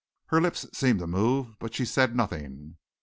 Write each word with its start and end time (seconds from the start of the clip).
Her 0.29 0.41
lips 0.41 0.65
seemed 0.73 0.97
to 0.97 1.05
move, 1.05 1.59
but 1.59 1.75
she 1.75 1.85
said 1.85 2.15
nothing. 2.15 2.77